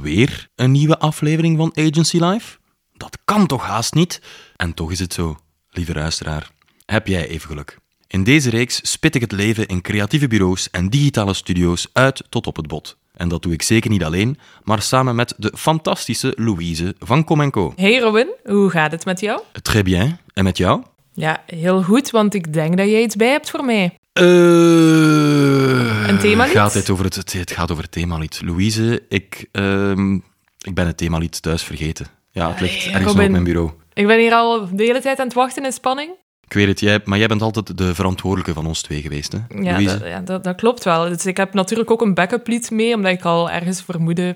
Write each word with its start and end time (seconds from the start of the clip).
alweer 0.00 0.48
een 0.54 0.70
nieuwe 0.70 0.98
aflevering 0.98 1.56
van 1.56 1.72
Agency 1.74 2.18
Live? 2.18 2.56
Dat 2.92 3.18
kan 3.24 3.46
toch 3.46 3.66
haast 3.66 3.94
niet? 3.94 4.20
En 4.56 4.74
toch 4.74 4.90
is 4.90 4.98
het 4.98 5.12
zo, 5.12 5.36
lieve 5.70 5.94
luisteraar. 5.94 6.50
Heb 6.84 7.06
jij 7.06 7.28
even 7.28 7.48
geluk? 7.48 7.78
In 8.06 8.24
deze 8.24 8.50
reeks 8.50 8.80
spit 8.90 9.14
ik 9.14 9.20
het 9.20 9.32
leven 9.32 9.66
in 9.66 9.80
creatieve 9.80 10.28
bureaus 10.28 10.70
en 10.70 10.90
digitale 10.90 11.34
studio's 11.34 11.88
uit 11.92 12.22
tot 12.28 12.46
op 12.46 12.56
het 12.56 12.66
bot. 12.66 12.96
En 13.14 13.28
dat 13.28 13.42
doe 13.42 13.52
ik 13.52 13.62
zeker 13.62 13.90
niet 13.90 14.04
alleen, 14.04 14.38
maar 14.64 14.82
samen 14.82 15.14
met 15.14 15.34
de 15.36 15.52
fantastische 15.56 16.32
Louise 16.36 16.94
van 16.98 17.24
Comenco. 17.24 17.72
Hey 17.76 17.98
Robin, 17.98 18.28
hoe 18.44 18.70
gaat 18.70 18.92
het 18.92 19.04
met 19.04 19.20
jou? 19.20 19.40
Très 19.62 19.82
bien. 19.82 20.18
En 20.32 20.44
met 20.44 20.56
jou? 20.56 20.82
Ja, 21.12 21.42
heel 21.46 21.82
goed, 21.82 22.10
want 22.10 22.34
ik 22.34 22.52
denk 22.52 22.76
dat 22.76 22.88
jij 22.88 23.02
iets 23.02 23.16
bij 23.16 23.30
hebt 23.30 23.50
voor 23.50 23.64
mij. 23.64 23.94
Uh, 24.20 25.59
Een 26.06 26.18
themalied? 26.18 26.52
Gaat 26.52 26.74
het, 26.74 26.90
over 26.90 27.04
het, 27.04 27.32
het, 27.32 27.52
gaat 27.52 27.70
over 27.70 27.82
het 27.82 27.92
themalied. 27.92 28.40
Louise, 28.44 29.02
ik, 29.08 29.48
ehm, 29.52 30.14
ik 30.58 30.74
ben 30.74 30.86
het 30.86 30.96
themalied 30.96 31.42
thuis 31.42 31.62
vergeten. 31.62 32.06
Ja, 32.30 32.50
het 32.50 32.60
ligt 32.60 32.86
ergens 32.86 33.10
op 33.10 33.16
mijn 33.16 33.44
bureau. 33.44 33.70
Ik 33.92 34.06
ben 34.06 34.18
hier 34.18 34.32
al 34.32 34.68
de 34.72 34.82
hele 34.82 35.00
tijd 35.00 35.18
aan 35.18 35.26
het 35.26 35.34
wachten 35.34 35.64
in 35.64 35.72
spanning. 35.72 36.10
Ik 36.44 36.52
weet 36.52 36.66
het, 36.66 36.80
jij, 36.80 37.00
maar 37.04 37.18
jij 37.18 37.26
bent 37.26 37.42
altijd 37.42 37.78
de 37.78 37.94
verantwoordelijke 37.94 38.52
van 38.52 38.66
ons 38.66 38.82
twee 38.82 39.02
geweest, 39.02 39.32
hè? 39.32 39.38
Ja, 39.60 39.72
Louise? 39.72 39.98
dat, 39.98 40.08
ja 40.08 40.20
dat, 40.20 40.44
dat 40.44 40.56
klopt 40.56 40.84
wel. 40.84 41.08
Dus 41.08 41.26
ik 41.26 41.36
heb 41.36 41.54
natuurlijk 41.54 41.90
ook 41.90 42.02
een 42.02 42.14
backup 42.14 42.46
lied 42.46 42.70
mee, 42.70 42.94
omdat 42.94 43.12
ik 43.12 43.24
al 43.24 43.50
ergens 43.50 43.82
vermoedde... 43.82 44.34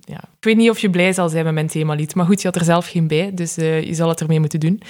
Ja, 0.00 0.18
ik 0.18 0.44
weet 0.44 0.56
niet 0.56 0.70
of 0.70 0.78
je 0.78 0.90
blij 0.90 1.12
zal 1.12 1.28
zijn 1.28 1.44
met 1.44 1.54
mijn 1.54 1.66
themalied, 1.66 2.14
maar 2.14 2.26
goed, 2.26 2.40
je 2.40 2.46
had 2.46 2.56
er 2.56 2.64
zelf 2.64 2.88
geen 2.88 3.06
bij, 3.06 3.30
dus 3.34 3.56
eh, 3.56 3.82
je 3.82 3.94
zal 3.94 4.08
het 4.08 4.20
ermee 4.20 4.40
moeten 4.40 4.60
doen. 4.60 4.82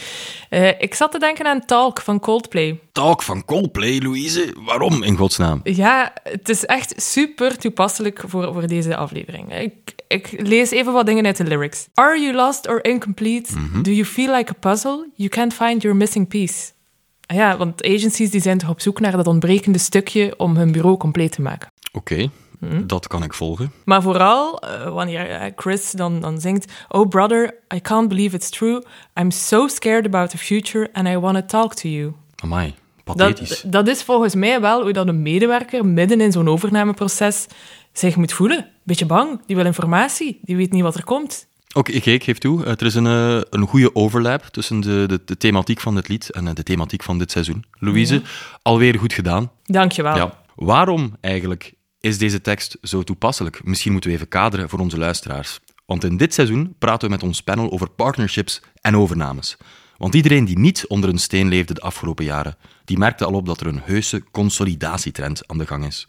Eh, 0.48 0.68
ik 0.68 0.94
zat 0.94 1.12
te 1.12 1.18
denken 1.18 1.46
aan 1.46 1.64
Talk 1.64 2.00
van 2.00 2.20
Coldplay. 2.20 2.80
Talk 2.92 3.22
van 3.22 3.44
Coldplay, 3.44 3.98
Louise. 3.98 4.54
Waarom, 4.64 5.02
in 5.02 5.16
godsnaam? 5.16 5.60
Ja, 5.64 6.12
het 6.22 6.48
is 6.48 6.64
echt 6.64 6.94
super 6.96 7.58
toepasselijk 7.58 8.22
voor, 8.26 8.52
voor 8.52 8.66
deze 8.66 8.96
aflevering. 8.96 9.58
Ik, 9.58 9.94
ik 10.08 10.34
lees 10.36 10.70
even 10.70 10.92
wat 10.92 11.06
dingen 11.06 11.26
uit 11.26 11.36
de 11.36 11.44
lyrics. 11.44 11.88
Are 11.94 12.20
you 12.20 12.34
lost 12.34 12.68
or 12.68 12.84
incomplete? 12.84 13.52
Do 13.82 13.90
you 13.90 14.04
feel 14.04 14.34
like 14.34 14.50
a 14.50 14.70
puzzle? 14.70 15.08
You 15.14 15.28
can't 15.28 15.54
find 15.54 15.82
your 15.82 15.96
missing 15.96 16.28
piece. 16.28 16.74
Ah 17.26 17.36
Ja, 17.36 17.56
want 17.56 17.84
agencies 17.84 18.30
die 18.30 18.40
zijn 18.40 18.58
toch 18.58 18.68
op 18.68 18.80
zoek 18.80 19.00
naar 19.00 19.12
dat 19.12 19.26
ontbrekende 19.26 19.78
stukje 19.78 20.34
om 20.36 20.56
hun 20.56 20.72
bureau 20.72 20.96
compleet 20.96 21.32
te 21.32 21.42
maken. 21.42 21.70
Oké, 21.92 22.30
dat 22.86 23.06
kan 23.06 23.22
ik 23.22 23.34
volgen. 23.34 23.72
Maar 23.84 24.02
vooral 24.02 24.60
eh, 24.60 24.92
wanneer 24.92 25.30
eh, 25.30 25.52
Chris 25.56 25.90
dan, 25.90 26.20
dan 26.20 26.40
zingt... 26.40 26.72
Oh 26.88 27.08
brother, 27.08 27.54
I 27.74 27.80
can't 27.80 28.08
believe 28.08 28.36
it's 28.36 28.50
true. 28.50 28.82
I'm 29.20 29.30
so 29.30 29.68
scared 29.68 30.06
about 30.06 30.30
the 30.30 30.38
future 30.38 30.88
and 30.92 31.08
I 31.08 31.18
want 31.18 31.36
to 31.36 31.44
talk 31.58 31.74
to 31.74 31.88
you. 31.88 32.12
Amai, 32.36 32.74
pathetisch. 33.04 33.60
Dat, 33.60 33.72
dat 33.72 33.88
is 33.88 34.02
volgens 34.02 34.34
mij 34.34 34.60
wel 34.60 34.82
hoe 34.82 34.92
dat 34.92 35.08
een 35.08 35.22
medewerker 35.22 35.86
midden 35.86 36.20
in 36.20 36.32
zo'n 36.32 36.48
overnameproces 36.48 37.46
zich 37.92 38.16
moet 38.16 38.32
voelen. 38.32 38.70
Beetje 38.82 39.06
bang, 39.06 39.40
die 39.46 39.56
wil 39.56 39.64
informatie, 39.64 40.38
die 40.42 40.56
weet 40.56 40.72
niet 40.72 40.82
wat 40.82 40.94
er 40.94 41.04
komt. 41.04 41.46
Oké, 41.76 41.92
ik 41.92 42.06
ik 42.06 42.24
geef 42.24 42.38
toe. 42.38 42.64
Er 42.64 42.82
is 42.82 42.94
een, 42.94 43.06
eh, 43.06 43.40
een 43.50 43.66
goede 43.66 43.94
overlap 43.94 44.42
tussen 44.42 44.80
de, 44.80 45.04
de, 45.06 45.20
de 45.24 45.36
thematiek 45.36 45.80
van 45.80 45.94
dit 45.94 46.08
lied 46.08 46.30
en 46.30 46.48
eh, 46.48 46.54
de 46.54 46.62
thematiek 46.62 47.02
van 47.02 47.18
dit 47.18 47.30
seizoen. 47.30 47.64
Louise, 47.78 48.22
alweer 48.62 48.98
goed 48.98 49.12
gedaan. 49.12 49.50
Dankjewel. 49.64 50.16
Ja. 50.16 50.38
Waarom 50.54 51.16
eigenlijk 51.20 51.74
is 52.00 52.18
deze 52.18 52.40
tekst 52.40 52.78
zo 52.82 53.02
toepasselijk? 53.02 53.64
Misschien 53.64 53.92
moeten 53.92 54.10
we 54.10 54.16
even 54.16 54.28
kaderen 54.28 54.68
voor 54.68 54.78
onze 54.78 54.98
luisteraars. 54.98 55.60
Want 55.86 56.04
in 56.04 56.16
dit 56.16 56.34
seizoen 56.34 56.74
praten 56.78 57.08
we 57.08 57.14
met 57.14 57.22
ons 57.22 57.42
panel 57.42 57.70
over 57.70 57.90
partnerships 57.90 58.62
en 58.80 58.96
overnames. 58.96 59.56
Want 59.96 60.14
iedereen 60.14 60.44
die 60.44 60.58
niet 60.58 60.86
onder 60.86 61.10
een 61.10 61.18
steen 61.18 61.48
leefde 61.48 61.74
de 61.74 61.80
afgelopen 61.80 62.24
jaren, 62.24 62.56
die 62.84 62.98
merkte 62.98 63.24
al 63.24 63.32
op 63.32 63.46
dat 63.46 63.60
er 63.60 63.66
een 63.66 63.82
heuse 63.84 64.22
consolidatietrend 64.30 65.48
aan 65.48 65.58
de 65.58 65.66
gang 65.66 65.86
is. 65.86 66.06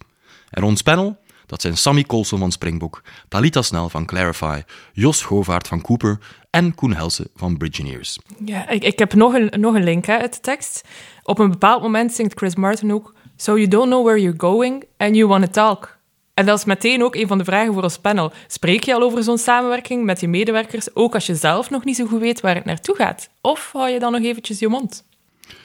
En 0.50 0.64
ons 0.64 0.82
panel, 0.82 1.18
dat 1.46 1.62
zijn 1.62 1.78
Sammy 1.78 2.04
Colson 2.04 2.40
van 2.40 2.52
Springbok, 2.52 3.02
Talita 3.28 3.62
Snel 3.62 3.90
van 3.90 4.06
Clarify, 4.06 4.62
Jos 4.94 5.22
Govaert 5.22 5.68
van 5.68 5.82
Cooper 5.82 6.20
en 6.50 6.76
Koen 6.76 6.94
Helsen 6.94 7.28
van 7.36 7.58
Bridgineers. 7.58 8.20
Ja, 8.46 8.70
ik, 8.70 8.84
ik 8.84 9.00
heb 9.00 9.14
nog 9.14 9.34
een, 9.34 9.60
nog 9.60 9.76
een 9.76 9.84
link 9.84 10.06
hè, 10.06 10.18
uit 10.18 10.34
de 10.34 10.40
tekst. 10.40 10.88
Op 11.24 11.40
een 11.40 11.50
bepaald 11.50 11.82
moment 11.82 12.14
zingt 12.14 12.38
Chris 12.38 12.56
Martin 12.56 12.94
ook... 12.94 13.16
So 13.38 13.58
you 13.58 13.68
don't 13.68 13.88
know 13.88 14.04
where 14.06 14.22
you're 14.22 14.40
going 14.40 14.84
and 14.98 15.16
you 15.16 15.28
want 15.28 15.46
to 15.46 15.52
talk. 15.52 15.98
En 16.34 16.46
dat 16.46 16.58
is 16.58 16.66
meteen 16.66 17.04
ook 17.04 17.16
een 17.16 17.28
van 17.28 17.38
de 17.38 17.44
vragen 17.44 17.74
voor 17.74 17.84
ons 17.84 17.98
panel. 17.98 18.32
Spreek 18.48 18.84
je 18.84 18.94
al 18.94 19.02
over 19.02 19.24
zo'n 19.24 19.38
samenwerking 19.38 20.04
met 20.04 20.20
je 20.20 20.28
medewerkers, 20.28 20.96
ook 20.96 21.14
als 21.14 21.26
je 21.26 21.36
zelf 21.36 21.70
nog 21.70 21.84
niet 21.84 21.96
zo 21.96 22.06
goed 22.06 22.20
weet 22.20 22.42
waar 22.42 22.56
het 22.56 22.66
naartoe 22.66 22.96
gaat? 22.96 23.30
Of 23.42 23.70
hou 23.74 23.90
je 23.90 24.00
dan 24.00 24.12
nog 24.12 24.24
eventjes 24.24 24.60
je 24.60 24.68
mond? 24.68 25.06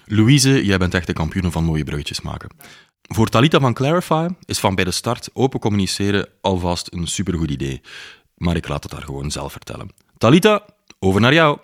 Louise, 0.06 0.64
jij 0.64 0.78
bent 0.78 0.94
echt 0.94 1.06
de 1.06 1.12
kampioen 1.12 1.52
van 1.52 1.64
mooie 1.64 1.84
bruggetjes 1.84 2.20
maken. 2.20 2.48
Voor 3.02 3.28
Talita 3.28 3.60
van 3.60 3.74
Clarify 3.74 4.28
is 4.44 4.58
van 4.58 4.74
bij 4.74 4.84
de 4.84 4.90
start 4.90 5.30
open 5.32 5.60
communiceren 5.60 6.28
alvast 6.40 6.92
een 6.92 7.06
supergoed 7.06 7.50
idee. 7.50 7.80
Maar 8.36 8.56
ik 8.56 8.68
laat 8.68 8.82
het 8.82 8.92
haar 8.92 9.02
gewoon 9.02 9.30
zelf 9.30 9.52
vertellen. 9.52 9.88
Talita, 10.18 10.64
over 10.98 11.20
naar 11.20 11.34
jou. 11.34 11.58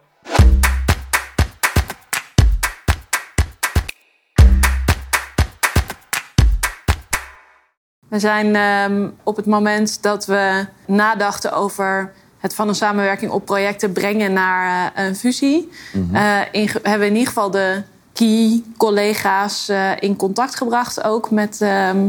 We 8.09 8.19
zijn 8.19 8.57
ehm, 8.57 9.09
op 9.23 9.37
het 9.37 9.47
moment 9.47 10.03
dat 10.03 10.27
we 10.27 10.67
nadachten 10.87 11.53
over 11.53 12.13
het 12.39 12.55
van 12.55 12.69
een 12.69 12.75
samenwerking 12.75 13.31
op 13.31 13.45
projecten 13.45 13.93
brengen 13.93 14.33
naar 14.33 14.93
eh, 14.95 15.05
een 15.07 15.17
fusie, 15.17 15.71
eh, 16.13 16.41
in- 16.53 16.71
hebben 16.83 16.99
we 17.01 17.07
in 17.07 17.13
ieder 17.13 17.27
geval 17.29 17.51
de 17.51 17.83
key 18.13 18.63
collega's 18.77 19.69
eh, 19.69 19.91
in 19.99 20.17
contact 20.17 20.57
gebracht, 20.57 21.05
ook 21.05 21.31
met 21.31 21.61
ehm, 21.61 22.07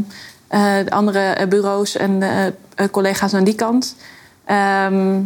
eh, 0.47 0.73
de 0.85 0.91
andere 0.91 1.19
eh, 1.19 1.47
bureaus 1.47 1.95
en 1.97 2.21
eh, 2.23 2.45
eh, 2.45 2.53
collega's 2.91 3.33
aan 3.33 3.43
die 3.43 3.55
kant. 3.55 3.95
Ehm, 4.45 5.19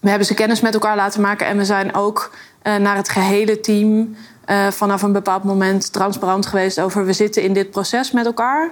we 0.00 0.08
hebben 0.08 0.26
ze 0.26 0.34
kennis 0.34 0.60
met 0.60 0.74
elkaar 0.74 0.96
laten 0.96 1.20
maken 1.20 1.46
en 1.46 1.56
we 1.56 1.64
zijn 1.64 1.94
ook 1.94 2.30
eh, 2.62 2.76
naar 2.76 2.96
het 2.96 3.08
gehele 3.08 3.60
team 3.60 4.16
eh, 4.44 4.66
vanaf 4.66 5.02
een 5.02 5.12
bepaald 5.12 5.44
moment 5.44 5.92
transparant 5.92 6.46
geweest 6.46 6.80
over 6.80 7.04
we 7.06 7.12
zitten 7.12 7.42
in 7.42 7.52
dit 7.52 7.70
proces 7.70 8.10
met 8.12 8.26
elkaar. 8.26 8.70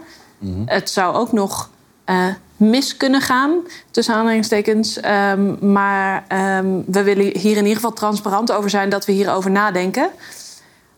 Het 0.64 0.90
zou 0.90 1.14
ook 1.14 1.32
nog 1.32 1.70
eh, 2.04 2.26
mis 2.56 2.96
kunnen 2.96 3.20
gaan, 3.20 3.60
tussen 3.90 4.14
aanhalingstekens. 4.14 5.00
Ehm, 5.00 5.72
maar 5.72 6.24
ehm, 6.28 6.80
we 6.86 7.02
willen 7.02 7.24
hier 7.24 7.56
in 7.56 7.62
ieder 7.62 7.74
geval 7.74 7.92
transparant 7.92 8.52
over 8.52 8.70
zijn 8.70 8.88
dat 8.88 9.04
we 9.04 9.12
hierover 9.12 9.50
nadenken. 9.50 10.10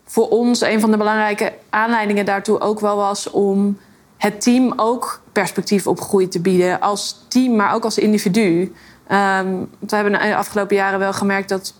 Voor 0.05 0.29
ons 0.29 0.61
een 0.61 0.79
van 0.79 0.91
de 0.91 0.97
belangrijke 0.97 1.53
aanleidingen 1.69 2.25
daartoe 2.25 2.59
ook 2.59 2.79
wel 2.79 2.95
was 2.95 3.29
om 3.29 3.77
het 4.17 4.41
team 4.41 4.73
ook 4.75 5.21
perspectief 5.31 5.87
op 5.87 6.01
groei 6.01 6.27
te 6.27 6.39
bieden. 6.41 6.79
Als 6.79 7.25
team, 7.27 7.55
maar 7.55 7.73
ook 7.73 7.83
als 7.83 7.97
individu. 7.97 8.73
Ehm, 9.07 9.55
we 9.79 9.95
hebben 9.95 10.11
de 10.11 10.35
afgelopen 10.35 10.75
jaren 10.75 10.99
wel 10.99 11.13
gemerkt 11.13 11.49
dat 11.49 11.73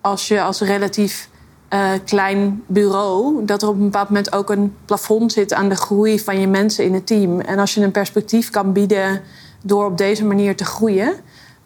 als 0.00 0.28
je 0.28 0.42
als 0.42 0.60
relatief 0.60 1.28
eh, 1.70 1.90
klein 2.04 2.62
bureau, 2.66 3.44
dat 3.44 3.62
er 3.62 3.68
op 3.68 3.74
een 3.74 3.84
bepaald 3.84 4.08
moment 4.08 4.32
ook 4.32 4.50
een 4.50 4.74
plafond 4.84 5.32
zit 5.32 5.52
aan 5.52 5.68
de 5.68 5.76
groei 5.76 6.20
van 6.20 6.40
je 6.40 6.46
mensen 6.46 6.84
in 6.84 6.94
het 6.94 7.06
team. 7.06 7.40
En 7.40 7.58
als 7.58 7.74
je 7.74 7.82
een 7.82 7.90
perspectief 7.90 8.50
kan 8.50 8.72
bieden 8.72 9.22
door 9.62 9.84
op 9.84 9.98
deze 9.98 10.24
manier 10.24 10.56
te 10.56 10.64
groeien, 10.64 11.14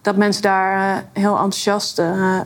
dat 0.03 0.17
mensen 0.17 0.43
daar 0.43 0.97
eh, 0.97 1.03
heel 1.13 1.33
enthousiast 1.33 1.99
eh, 1.99 2.41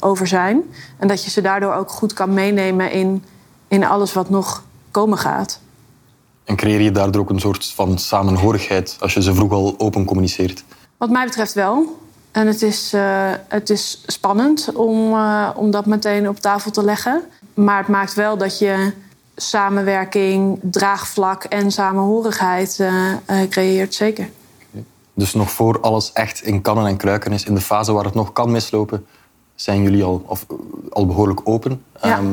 over 0.00 0.26
zijn. 0.26 0.62
En 0.96 1.08
dat 1.08 1.24
je 1.24 1.30
ze 1.30 1.40
daardoor 1.40 1.74
ook 1.74 1.90
goed 1.90 2.12
kan 2.12 2.34
meenemen 2.34 2.90
in, 2.90 3.24
in 3.68 3.84
alles 3.84 4.12
wat 4.12 4.30
nog 4.30 4.64
komen 4.90 5.18
gaat. 5.18 5.60
En 6.44 6.56
creëer 6.56 6.80
je 6.80 6.90
daardoor 6.90 7.22
ook 7.22 7.30
een 7.30 7.40
soort 7.40 7.66
van 7.74 7.98
samenhorigheid 7.98 8.96
als 9.00 9.14
je 9.14 9.22
ze 9.22 9.34
vroeg 9.34 9.52
al 9.52 9.74
open 9.78 10.04
communiceert? 10.04 10.64
Wat 10.96 11.10
mij 11.10 11.24
betreft 11.24 11.52
wel. 11.52 12.04
En 12.36 12.46
het 12.46 12.62
is, 12.62 12.92
eh, 12.92 13.30
het 13.48 13.70
is 13.70 14.02
spannend 14.06 14.70
om, 14.74 15.12
eh, 15.12 15.48
om 15.54 15.70
dat 15.70 15.86
meteen 15.86 16.28
op 16.28 16.38
tafel 16.38 16.70
te 16.70 16.84
leggen. 16.84 17.22
Maar 17.54 17.78
het 17.78 17.88
maakt 17.88 18.14
wel 18.14 18.36
dat 18.36 18.58
je 18.58 18.92
samenwerking, 19.36 20.58
draagvlak 20.62 21.44
en 21.44 21.70
samenhorigheid 21.70 22.80
eh, 22.80 23.42
creëert, 23.48 23.94
zeker. 23.94 24.30
Dus 25.14 25.34
nog 25.34 25.50
voor 25.50 25.80
alles 25.80 26.12
echt 26.12 26.42
in 26.42 26.62
kannen 26.62 26.86
en 26.86 26.96
kruiken 26.96 27.32
is, 27.32 27.44
in 27.44 27.54
de 27.54 27.60
fase 27.60 27.92
waar 27.92 28.04
het 28.04 28.14
nog 28.14 28.32
kan 28.32 28.50
mislopen, 28.50 29.06
zijn 29.54 29.82
jullie 29.82 30.04
al, 30.04 30.24
of, 30.26 30.46
al 30.90 31.06
behoorlijk 31.06 31.40
open. 31.44 31.84
Ja. 32.02 32.18
Ehm, 32.18 32.32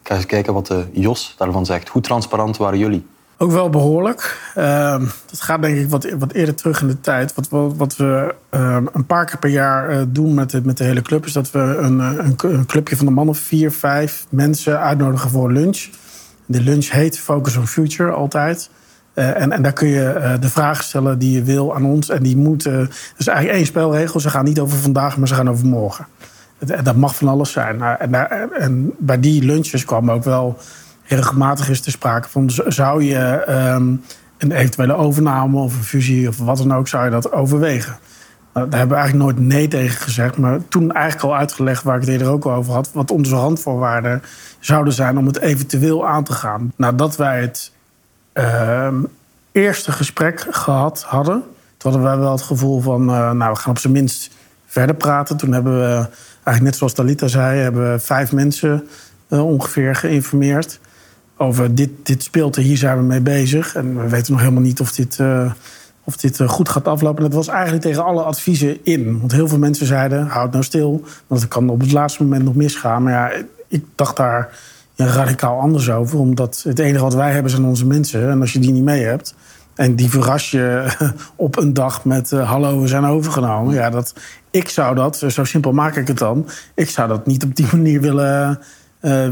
ik 0.00 0.08
ga 0.08 0.14
eens 0.14 0.26
kijken 0.26 0.54
wat 0.54 0.66
de 0.66 0.86
Jos 0.92 1.34
daarvan 1.38 1.66
zegt. 1.66 1.88
Hoe 1.88 2.02
transparant 2.02 2.56
waren 2.56 2.78
jullie? 2.78 3.06
Ook 3.42 3.52
wel 3.52 3.70
behoorlijk. 3.70 4.52
Ehm, 4.54 5.04
dat 5.30 5.40
gaat 5.40 5.62
denk 5.62 5.76
ik 5.76 5.88
wat, 5.88 6.10
wat 6.18 6.32
eerder 6.32 6.54
terug 6.54 6.80
in 6.80 6.86
de 6.86 7.00
tijd. 7.00 7.34
Wat, 7.34 7.48
wat 7.76 7.96
we 7.96 8.34
ehm, 8.50 8.86
een 8.92 9.06
paar 9.06 9.24
keer 9.24 9.38
per 9.38 9.50
jaar 9.50 9.88
eh, 9.88 10.02
doen 10.08 10.34
met 10.34 10.50
de, 10.50 10.60
met 10.64 10.76
de 10.76 10.84
hele 10.84 11.02
club... 11.02 11.26
is 11.26 11.32
dat 11.32 11.50
we 11.50 11.58
een, 11.58 12.00
eh, 12.00 12.24
een, 12.24 12.36
cl- 12.36 12.46
een 12.46 12.66
clubje 12.66 12.96
van 12.96 13.06
de 13.06 13.12
man 13.12 13.28
of 13.28 13.38
vier, 13.38 13.72
vijf 13.72 14.26
mensen 14.28 14.80
uitnodigen 14.80 15.30
voor 15.30 15.52
lunch. 15.52 15.88
De 16.46 16.60
lunch 16.60 16.90
heet 16.90 17.18
Focus 17.18 17.56
on 17.56 17.66
Future 17.66 18.10
altijd. 18.10 18.70
Eh, 19.14 19.40
en, 19.40 19.52
en 19.52 19.62
daar 19.62 19.72
kun 19.72 19.88
je 19.88 20.36
de 20.40 20.48
vragen 20.48 20.84
stellen 20.84 21.18
die 21.18 21.32
je 21.32 21.42
wil 21.42 21.74
aan 21.74 21.84
ons. 21.84 22.08
En 22.08 22.22
die 22.22 22.36
moeten... 22.36 22.72
Er 22.72 22.88
is 23.16 23.26
eigenlijk 23.26 23.58
één 23.58 23.66
spelregel. 23.66 24.20
Ze 24.20 24.30
gaan 24.30 24.44
niet 24.44 24.60
over 24.60 24.78
vandaag, 24.78 25.16
maar 25.16 25.28
ze 25.28 25.34
gaan 25.34 25.50
over 25.50 25.66
morgen. 25.66 26.06
En 26.58 26.84
dat 26.84 26.96
mag 26.96 27.16
van 27.16 27.28
alles 27.28 27.52
zijn. 27.52 27.82
En, 27.82 28.30
en 28.52 28.92
bij 28.98 29.20
die 29.20 29.44
lunches 29.44 29.84
kwam 29.84 30.10
ook 30.10 30.24
wel 30.24 30.58
regelmatig 31.04 31.68
is 31.68 31.80
te 31.80 31.90
sprake 31.90 32.28
van... 32.28 32.50
zou 32.66 33.02
je 33.02 33.18
ehm, 33.18 33.94
een 34.38 34.52
eventuele 34.52 34.94
overname 34.94 35.58
of 35.58 35.76
een 35.76 35.84
fusie 35.84 36.28
of 36.28 36.38
wat 36.38 36.58
dan 36.58 36.74
ook... 36.74 36.88
zou 36.88 37.04
je 37.04 37.10
dat 37.10 37.32
overwegen? 37.32 37.98
Nou, 38.52 38.68
daar 38.68 38.78
hebben 38.78 38.96
we 38.96 39.02
eigenlijk 39.02 39.36
nooit 39.36 39.48
nee 39.48 39.68
tegen 39.68 40.00
gezegd. 40.00 40.36
Maar 40.36 40.68
toen 40.68 40.92
eigenlijk 40.92 41.32
al 41.32 41.38
uitgelegd, 41.38 41.82
waar 41.82 41.94
ik 41.94 42.00
het 42.00 42.10
eerder 42.10 42.28
ook 42.28 42.46
over 42.46 42.72
had... 42.72 42.90
wat 42.92 43.10
onze 43.10 43.34
randvoorwaarden 43.34 44.22
zouden 44.58 44.92
zijn 44.92 45.18
om 45.18 45.26
het 45.26 45.38
eventueel 45.38 46.06
aan 46.06 46.24
te 46.24 46.32
gaan. 46.32 46.72
Nadat 46.76 47.16
wij 47.16 47.40
het 47.40 47.72
uh, 48.34 48.88
eerste 49.52 49.92
gesprek 49.92 50.46
gehad 50.50 51.02
hadden... 51.02 51.42
toen 51.76 51.92
hadden 51.92 52.02
wij 52.02 52.18
wel 52.18 52.32
het 52.32 52.42
gevoel 52.42 52.80
van, 52.80 53.02
uh, 53.02 53.30
nou, 53.30 53.52
we 53.52 53.58
gaan 53.58 53.70
op 53.70 53.78
zijn 53.78 53.92
minst 53.92 54.30
verder 54.66 54.94
praten. 54.94 55.36
Toen 55.36 55.52
hebben 55.52 55.78
we, 55.78 56.06
eigenlijk 56.34 56.62
net 56.62 56.76
zoals 56.76 56.92
Talita 56.92 57.28
zei... 57.28 57.58
hebben 57.58 57.92
we 57.92 57.98
vijf 57.98 58.32
mensen 58.32 58.88
uh, 59.28 59.46
ongeveer 59.46 59.94
geïnformeerd 59.94 60.80
over 61.42 61.74
dit, 61.74 61.90
dit 62.02 62.22
speelt 62.22 62.56
er, 62.56 62.62
hier 62.62 62.76
zijn 62.76 62.96
we 62.96 63.02
mee 63.02 63.20
bezig. 63.20 63.74
En 63.74 64.02
we 64.02 64.08
weten 64.08 64.32
nog 64.32 64.40
helemaal 64.40 64.62
niet 64.62 64.80
of 64.80 64.92
dit, 64.92 65.18
uh, 65.20 65.52
of 66.04 66.16
dit 66.16 66.38
uh, 66.38 66.48
goed 66.48 66.68
gaat 66.68 66.88
aflopen. 66.88 67.24
En 67.24 67.30
dat 67.30 67.38
was 67.38 67.48
eigenlijk 67.48 67.82
tegen 67.82 68.04
alle 68.04 68.22
adviezen 68.22 68.78
in. 68.84 69.18
Want 69.18 69.32
heel 69.32 69.48
veel 69.48 69.58
mensen 69.58 69.86
zeiden, 69.86 70.26
houd 70.26 70.52
nou 70.52 70.64
stil. 70.64 71.04
Want 71.26 71.40
het 71.40 71.50
kan 71.50 71.68
op 71.68 71.80
het 71.80 71.92
laatste 71.92 72.22
moment 72.22 72.44
nog 72.44 72.54
misgaan. 72.54 73.02
Maar 73.02 73.12
ja, 73.12 73.44
ik 73.68 73.84
dacht 73.94 74.16
daar 74.16 74.58
ja, 74.94 75.06
radicaal 75.06 75.60
anders 75.60 75.90
over. 75.90 76.18
Omdat 76.18 76.62
het 76.64 76.78
enige 76.78 77.02
wat 77.02 77.14
wij 77.14 77.32
hebben 77.32 77.50
zijn 77.50 77.64
onze 77.64 77.86
mensen. 77.86 78.30
En 78.30 78.40
als 78.40 78.52
je 78.52 78.58
die 78.58 78.72
niet 78.72 78.84
mee 78.84 79.02
hebt... 79.02 79.34
en 79.74 79.96
die 79.96 80.10
verras 80.10 80.50
je 80.50 80.86
op 81.36 81.58
een 81.58 81.74
dag 81.74 82.04
met... 82.04 82.30
Uh, 82.30 82.50
hallo, 82.50 82.80
we 82.80 82.88
zijn 82.88 83.04
overgenomen. 83.04 83.74
Ja, 83.74 83.90
dat, 83.90 84.14
ik 84.50 84.68
zou 84.68 84.94
dat, 84.94 85.24
zo 85.28 85.44
simpel 85.44 85.72
maak 85.72 85.96
ik 85.96 86.08
het 86.08 86.18
dan... 86.18 86.48
ik 86.74 86.90
zou 86.90 87.08
dat 87.08 87.26
niet 87.26 87.44
op 87.44 87.56
die 87.56 87.66
manier 87.76 88.00
willen 88.00 88.60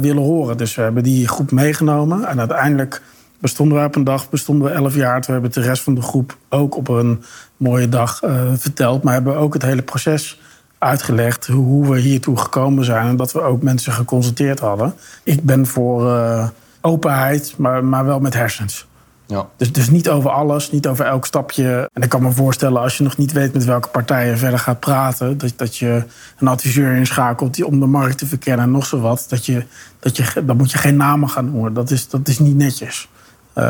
willen 0.01 0.23
horen. 0.23 0.57
Dus 0.57 0.75
we 0.75 0.83
hebben 0.83 1.03
die 1.03 1.29
groep 1.29 1.51
meegenomen. 1.51 2.25
En 2.25 2.39
uiteindelijk 2.39 3.03
bestonden 3.39 3.79
we 3.79 3.85
op 3.85 3.97
een 3.97 4.05
dag, 4.05 4.31
bestonden 4.31 4.69
we 4.69 4.75
elf 4.75 4.95
jaar. 4.95 5.21
We 5.21 5.33
hebben 5.33 5.53
de 5.53 5.61
rest 5.61 5.83
van 5.83 5.95
de 5.95 6.03
groep 6.03 6.37
ook 6.49 6.77
op 6.77 6.89
een 6.89 7.23
mooie 7.57 7.89
dag 7.89 8.23
uh, 8.23 8.43
verteld. 8.55 9.03
Maar 9.03 9.13
hebben 9.13 9.37
ook 9.37 9.53
het 9.53 9.63
hele 9.63 9.83
proces 9.83 10.41
uitgelegd 10.79 11.47
hoe 11.47 11.89
we 11.89 12.01
hiertoe 12.01 12.37
gekomen 12.37 12.85
zijn. 12.85 13.07
En 13.07 13.17
dat 13.17 13.33
we 13.33 13.41
ook 13.41 13.63
mensen 13.63 13.93
geconsulteerd 13.93 14.59
hadden. 14.59 14.95
Ik 15.23 15.43
ben 15.43 15.67
voor 15.67 16.07
uh, 16.07 16.49
openheid, 16.81 17.55
maar, 17.57 17.85
maar 17.85 18.05
wel 18.05 18.21
met 18.21 18.35
hersens. 18.35 18.89
Ja. 19.31 19.49
Dus, 19.57 19.73
dus 19.73 19.91
niet 19.91 20.09
over 20.09 20.31
alles, 20.31 20.71
niet 20.71 20.87
over 20.87 21.05
elk 21.05 21.27
stapje. 21.27 21.91
En 21.93 22.03
ik 22.03 22.09
kan 22.09 22.23
me 22.23 22.31
voorstellen, 22.33 22.81
als 22.81 22.97
je 22.97 23.05
nog 23.05 23.17
niet 23.17 23.33
weet 23.33 23.53
met 23.53 23.65
welke 23.65 23.89
partijen 23.89 24.39
verder 24.39 24.59
gaat 24.59 24.81
praten, 24.81 25.39
dat, 25.39 25.53
dat 25.57 25.77
je 25.77 26.05
een 26.39 26.49
adviseur 26.49 26.97
inschakelt 26.97 27.55
die 27.55 27.67
om 27.67 27.81
de 27.81 27.87
markt 27.87 28.19
te 28.19 28.27
verkennen 28.27 28.65
en 28.65 28.71
nog 28.71 28.87
zo 28.87 29.01
wat, 29.01 29.27
dat 29.29 29.47
je, 29.47 29.65
dat 29.99 30.17
je, 30.17 30.45
dan 30.45 30.57
moet 30.57 30.71
je 30.71 30.79
geen 30.79 30.97
namen 30.97 31.29
gaan 31.29 31.51
noemen. 31.51 31.75
Dat 31.75 31.91
is, 31.91 32.09
dat 32.09 32.29
is 32.29 32.39
niet 32.39 32.57
netjes. 32.57 33.09
Uh, 33.55 33.65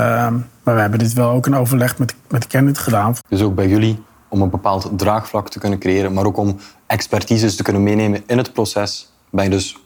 maar 0.62 0.75
we 0.75 0.81
hebben 0.81 0.99
dit 0.99 1.12
wel 1.12 1.31
ook 1.31 1.47
in 1.47 1.55
overleg 1.55 1.99
met, 1.99 2.15
met 2.29 2.47
Kenneth 2.47 2.79
gedaan. 2.79 3.15
Dus 3.29 3.43
ook 3.43 3.55
bij 3.55 3.69
jullie 3.69 4.03
om 4.29 4.43
een 4.43 4.51
bepaald 4.51 4.91
draagvlak 4.97 5.49
te 5.49 5.59
kunnen 5.59 5.79
creëren, 5.79 6.12
maar 6.12 6.25
ook 6.25 6.37
om 6.37 6.59
expertises 6.87 7.57
te 7.57 7.62
kunnen 7.62 7.83
meenemen 7.83 8.23
in 8.27 8.39
het 8.39 8.53
proces, 8.53 9.12
ben 9.31 9.45
je 9.45 9.51
dus 9.51 9.77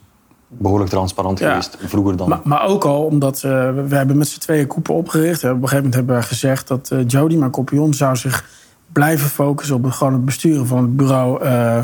behoorlijk 0.57 0.89
transparant 0.89 1.39
ja. 1.39 1.49
geweest 1.49 1.77
vroeger 1.85 2.17
dan. 2.17 2.29
Maar, 2.29 2.39
maar 2.43 2.65
ook 2.65 2.85
al 2.85 3.03
omdat 3.03 3.35
uh, 3.35 3.51
we 3.87 3.95
hebben 3.95 4.17
met 4.17 4.27
z'n 4.27 4.39
tweeën 4.39 4.67
koepen 4.67 4.93
opgericht. 4.93 5.43
Op 5.43 5.49
een 5.49 5.55
gegeven 5.55 5.75
moment 5.75 5.93
hebben 5.93 6.15
we 6.15 6.21
gezegd 6.21 6.67
dat 6.67 6.89
uh, 6.93 6.99
Jody, 7.07 7.35
mijn 7.35 7.51
kopioen, 7.51 7.93
zou 7.93 8.15
zich 8.15 8.45
blijven 8.91 9.29
focussen 9.29 9.75
op 9.75 9.83
het, 9.83 9.93
gewoon 9.93 10.13
het 10.13 10.25
besturen 10.25 10.67
van 10.67 10.81
het 10.81 10.97
bureau 10.97 11.43
uh, 11.43 11.83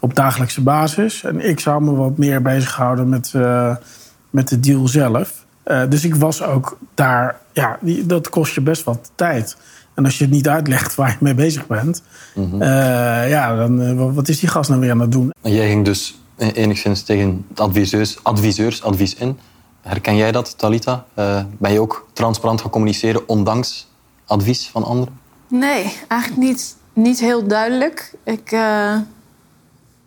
op 0.00 0.14
dagelijkse 0.14 0.60
basis. 0.60 1.24
En 1.24 1.48
ik 1.48 1.60
zou 1.60 1.82
me 1.82 1.94
wat 1.94 2.18
meer 2.18 2.42
bezighouden 2.42 3.08
met, 3.08 3.32
met 4.30 4.48
de 4.48 4.60
deal 4.60 4.88
zelf. 4.88 5.44
dus 5.88 6.04
ik 6.04 6.14
was 6.14 6.42
ook 6.42 6.78
daar, 6.94 7.38
ja, 7.52 7.78
die, 7.80 8.06
dat 8.06 8.28
kost 8.28 8.54
je 8.54 8.60
best 8.60 8.84
wat 8.84 9.10
tijd. 9.14 9.56
En 9.94 10.04
als 10.04 10.18
je 10.18 10.24
het 10.24 10.32
niet 10.32 10.48
uitlegt 10.48 10.94
waar 10.94 11.08
je 11.10 11.16
mee 11.20 11.34
bezig 11.34 11.66
bent, 11.66 12.02
mm 12.34 12.50
-hmm. 12.50 12.62
ja, 13.28 13.56
dan 13.56 14.14
wat 14.14 14.28
is 14.28 14.40
die 14.40 14.48
gast 14.48 14.68
nou 14.68 14.80
weer 14.80 14.90
aan 14.90 15.00
het 15.00 15.12
doen? 15.12 15.32
En 15.42 15.52
jij 15.52 15.68
ging 15.68 15.84
dus 15.84 16.21
enigszins 16.36 17.02
tegen 17.02 17.46
adviseurs, 17.54 18.24
adviseurs 18.24 18.82
advies 18.82 19.14
in. 19.14 19.38
Herken 19.80 20.16
jij 20.16 20.32
dat, 20.32 20.58
Talita? 20.58 21.04
Uh, 21.18 21.44
ben 21.58 21.72
je 21.72 21.80
ook 21.80 22.06
transparant 22.12 22.60
gaan 22.60 22.70
communiceren, 22.70 23.28
ondanks 23.28 23.88
advies 24.26 24.68
van 24.68 24.84
anderen? 24.84 25.20
Nee, 25.48 25.96
eigenlijk 26.08 26.42
niet, 26.42 26.76
niet 26.92 27.20
heel 27.20 27.46
duidelijk. 27.46 28.14
Ik 28.24 28.52
uh, 28.52 28.96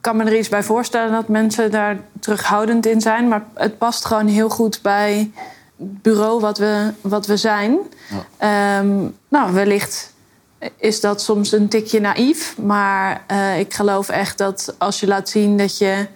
kan 0.01 0.17
me 0.17 0.23
er 0.23 0.37
iets 0.37 0.49
bij 0.49 0.63
voorstellen 0.63 1.11
dat 1.11 1.27
mensen 1.27 1.71
daar 1.71 1.99
terughoudend 2.19 2.85
in 2.85 3.01
zijn. 3.01 3.27
Maar 3.27 3.45
het 3.53 3.77
past 3.77 4.05
gewoon 4.05 4.27
heel 4.27 4.49
goed 4.49 4.79
bij 4.81 5.31
het 5.77 6.01
bureau 6.01 6.39
wat 6.39 6.57
we, 6.57 6.91
wat 7.01 7.25
we 7.25 7.37
zijn. 7.37 7.77
Ja. 8.39 8.79
Um, 8.79 9.15
nou, 9.27 9.53
wellicht 9.53 10.13
is 10.77 11.01
dat 11.01 11.21
soms 11.21 11.51
een 11.51 11.67
tikje 11.67 11.99
naïef. 11.99 12.57
Maar 12.57 13.23
uh, 13.31 13.59
ik 13.59 13.73
geloof 13.73 14.09
echt 14.09 14.37
dat 14.37 14.75
als 14.77 14.99
je 14.99 15.07
laat 15.07 15.29
zien 15.29 15.57
dat 15.57 15.77
je 15.77 16.07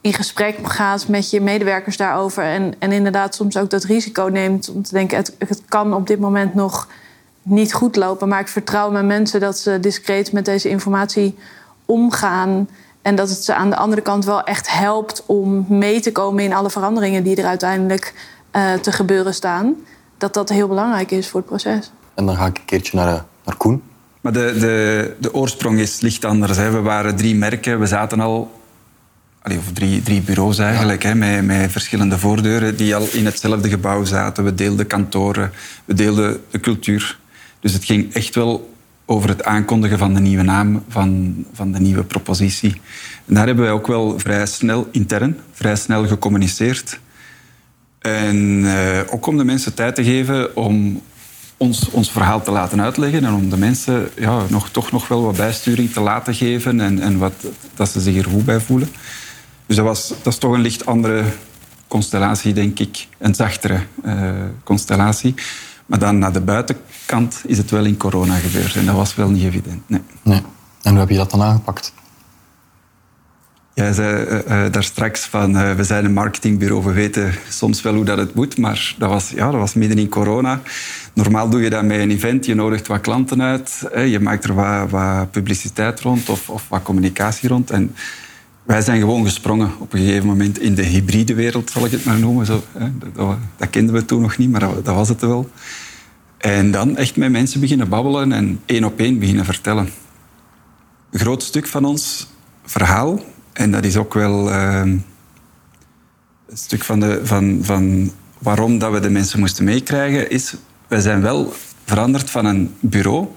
in 0.00 0.12
gesprek 0.12 0.56
gaat 0.62 1.08
met 1.08 1.30
je 1.30 1.40
medewerkers 1.40 1.96
daarover. 1.96 2.44
En, 2.44 2.74
en 2.78 2.92
inderdaad 2.92 3.34
soms 3.34 3.56
ook 3.56 3.70
dat 3.70 3.84
risico 3.84 4.24
neemt 4.24 4.70
om 4.70 4.82
te 4.82 4.92
denken: 4.92 5.16
het, 5.16 5.62
kan 5.68 5.94
op 5.94 6.06
dit 6.06 6.20
moment 6.20 6.54
nog 6.54 6.88
niet 7.42 7.74
goed 7.74 7.96
lopen. 7.96 8.28
Maar 8.28 8.40
ik 8.40 8.48
vertrouw 8.48 8.90
mijn 8.90 9.06
mensen 9.06 9.40
dat 9.40 9.58
ze 9.58 9.80
discreet 9.80 10.32
met 10.32 10.44
deze 10.44 10.68
informatie 10.68 11.38
omgaan. 11.84 12.68
En 13.02 13.14
dat 13.14 13.28
het 13.28 13.44
ze 13.44 13.54
aan 13.54 13.70
de 13.70 13.76
andere 13.76 14.02
kant 14.02 14.24
wel 14.24 14.42
echt 14.42 14.70
helpt 14.70 15.22
om 15.26 15.66
mee 15.68 16.00
te 16.00 16.12
komen 16.12 16.44
in 16.44 16.52
alle 16.52 16.70
veranderingen 16.70 17.22
die 17.22 17.36
er 17.36 17.46
uiteindelijk 17.46 18.14
uh, 18.52 18.72
te 18.72 18.92
gebeuren 18.92 19.34
staan. 19.34 19.74
Dat 20.18 20.34
dat 20.34 20.48
heel 20.48 20.68
belangrijk 20.68 21.10
is 21.10 21.28
voor 21.28 21.40
het 21.40 21.48
proces. 21.48 21.90
En 22.14 22.26
dan 22.26 22.36
ga 22.36 22.46
ik 22.46 22.58
een 22.58 22.64
keertje 22.64 22.96
naar, 22.96 23.24
naar 23.44 23.56
Koen. 23.56 23.82
Maar 24.20 24.32
de, 24.32 24.56
de, 24.58 25.14
de 25.18 25.34
oorsprong 25.34 25.78
is 25.78 26.00
licht 26.00 26.24
anders. 26.24 26.56
We 26.56 26.80
waren 26.80 27.16
drie 27.16 27.34
merken, 27.34 27.80
we 27.80 27.86
zaten 27.86 28.20
al 28.20 28.56
of 29.56 29.72
drie, 29.72 30.02
drie 30.02 30.20
bureaus 30.20 30.58
eigenlijk, 30.58 31.02
hè, 31.02 31.14
met, 31.14 31.44
met 31.44 31.72
verschillende 31.72 32.18
voordeuren 32.18 32.76
die 32.76 32.94
al 32.96 33.08
in 33.12 33.24
hetzelfde 33.24 33.68
gebouw 33.68 34.04
zaten. 34.04 34.44
We 34.44 34.54
deelden 34.54 34.86
kantoren, 34.86 35.52
we 35.84 35.94
deelden 35.94 36.40
de 36.50 36.60
cultuur. 36.60 37.18
Dus 37.60 37.72
het 37.72 37.84
ging 37.84 38.14
echt 38.14 38.34
wel 38.34 38.76
over 39.06 39.28
het 39.28 39.44
aankondigen 39.44 39.98
van 39.98 40.14
de 40.14 40.20
nieuwe 40.20 40.42
naam, 40.42 40.84
van, 40.88 41.34
van 41.52 41.72
de 41.72 41.80
nieuwe 41.80 42.04
propositie. 42.04 42.80
En 43.26 43.34
daar 43.34 43.46
hebben 43.46 43.64
wij 43.64 43.72
ook 43.72 43.86
wel 43.86 44.18
vrij 44.18 44.46
snel 44.46 44.88
intern, 44.90 45.38
vrij 45.52 45.76
snel 45.76 46.06
gecommuniceerd. 46.06 47.00
En 47.98 48.62
eh, 48.64 49.00
ook 49.10 49.26
om 49.26 49.36
de 49.36 49.44
mensen 49.44 49.74
tijd 49.74 49.94
te 49.94 50.04
geven 50.04 50.56
om 50.56 51.02
ons, 51.58 51.90
ons 51.90 52.10
verhaal 52.10 52.42
te 52.42 52.50
laten 52.50 52.80
uitleggen 52.80 53.24
en 53.24 53.34
om 53.34 53.50
de 53.50 53.56
mensen 53.56 54.10
ja, 54.16 54.42
nog, 54.48 54.68
toch 54.70 54.92
nog 54.92 55.08
wel 55.08 55.22
wat 55.22 55.36
bijsturing 55.36 55.92
te 55.92 56.00
laten 56.00 56.34
geven 56.34 56.80
en, 56.80 57.00
en 57.00 57.18
wat, 57.18 57.32
dat 57.74 57.88
ze 57.88 58.00
zich 58.00 58.16
er 58.16 58.30
goed 58.30 58.44
bij 58.44 58.60
voelen. 58.60 58.88
Dus 59.66 59.76
dat, 59.76 59.84
was, 59.84 60.08
dat 60.08 60.32
is 60.32 60.38
toch 60.38 60.52
een 60.52 60.60
licht 60.60 60.86
andere 60.86 61.24
constellatie, 61.88 62.52
denk 62.52 62.78
ik. 62.78 63.08
Een 63.18 63.34
zachtere 63.34 63.80
uh, 64.04 64.30
constellatie. 64.64 65.34
Maar 65.86 65.98
dan 65.98 66.18
naar 66.18 66.32
de 66.32 66.40
buitenkant 66.40 67.42
is 67.46 67.58
het 67.58 67.70
wel 67.70 67.84
in 67.84 67.96
corona 67.96 68.34
gebeurd. 68.34 68.76
En 68.76 68.86
dat 68.86 68.94
was 68.94 69.14
wel 69.14 69.28
niet 69.28 69.44
evident. 69.44 69.82
Nee. 69.86 70.02
nee. 70.22 70.42
En 70.82 70.90
hoe 70.90 71.00
heb 71.00 71.08
je 71.08 71.16
dat 71.16 71.30
dan 71.30 71.42
aangepakt? 71.42 71.92
Jij 73.78 73.92
zei 73.92 74.24
uh, 74.24 74.38
uh, 74.48 74.72
daar 74.72 74.84
straks 74.84 75.24
van 75.24 75.56
uh, 75.56 75.72
we 75.72 75.84
zijn 75.84 76.04
een 76.04 76.12
marketingbureau, 76.12 76.84
we 76.84 76.92
weten 76.92 77.34
soms 77.48 77.82
wel 77.82 77.94
hoe 77.94 78.04
dat 78.04 78.18
het 78.18 78.34
moet, 78.34 78.58
maar 78.58 78.94
dat 78.98 79.10
was, 79.10 79.30
ja, 79.30 79.50
dat 79.50 79.60
was 79.60 79.74
midden 79.74 79.98
in 79.98 80.08
corona. 80.08 80.60
Normaal 81.14 81.48
doe 81.48 81.62
je 81.62 81.70
dat 81.70 81.84
met 81.84 82.00
een 82.00 82.10
event, 82.10 82.46
je 82.46 82.54
nodigt 82.54 82.86
wat 82.86 83.00
klanten 83.00 83.42
uit, 83.42 83.88
je 83.94 84.20
maakt 84.20 84.44
er 84.44 84.54
wat, 84.54 84.90
wat 84.90 85.30
publiciteit 85.30 86.00
rond 86.00 86.28
of, 86.28 86.50
of, 86.50 86.68
wat 86.68 86.82
communicatie 86.82 87.48
rond. 87.48 87.70
En 87.70 87.94
wij 88.62 88.80
zijn 88.80 89.00
gewoon 89.00 89.24
gesprongen 89.24 89.70
op 89.78 89.92
een 89.92 90.00
gegeven 90.00 90.26
moment 90.26 90.58
in 90.58 90.74
de 90.74 90.82
hybride 90.82 91.34
wereld, 91.34 91.70
zal 91.70 91.84
ik 91.84 91.90
het 91.90 92.04
maar 92.04 92.18
noemen. 92.18 92.46
Zo. 92.46 92.62
Dat, 93.14 93.36
dat, 93.56 93.70
kenden 93.70 93.94
we 93.94 94.04
toen 94.04 94.20
nog 94.20 94.38
niet, 94.38 94.50
maar 94.50 94.60
dat, 94.60 94.84
dat, 94.84 94.94
was 94.94 95.08
het 95.08 95.20
wel. 95.20 95.50
En 96.38 96.70
dan 96.70 96.96
echt 96.96 97.16
met 97.16 97.30
mensen 97.30 97.60
beginnen 97.60 97.88
babbelen 97.88 98.32
en 98.32 98.60
één 98.66 98.84
op 98.84 98.98
één 99.00 99.18
beginnen 99.18 99.44
vertellen. 99.44 99.88
Een 101.10 101.20
groot 101.20 101.42
stuk 101.42 101.66
van 101.66 101.84
ons 101.84 102.28
verhaal, 102.64 103.20
en 103.58 103.70
dat 103.70 103.84
is 103.84 103.96
ook 103.96 104.14
wel 104.14 104.48
uh, 104.48 104.80
een 106.46 106.56
stuk 106.56 106.84
van, 106.84 107.00
de, 107.00 107.20
van, 107.22 107.58
van 107.62 108.12
waarom 108.38 108.78
dat 108.78 108.92
we 108.92 109.00
de 109.00 109.10
mensen 109.10 109.38
moesten 109.38 109.64
meekrijgen, 109.64 110.30
is 110.30 110.54
wij 110.88 111.00
zijn 111.00 111.20
wel 111.20 111.52
veranderd 111.84 112.30
van 112.30 112.44
een 112.44 112.74
bureau. 112.80 113.28